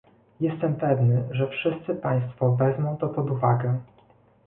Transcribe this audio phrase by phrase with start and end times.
[0.39, 3.79] Jestem pewny, że wszyscy państwo wezmą to pod uwagę